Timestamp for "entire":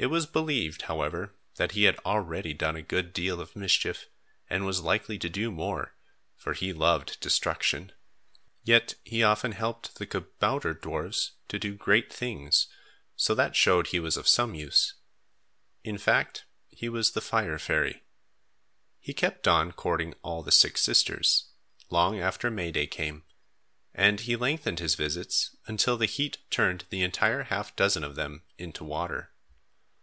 27.02-27.42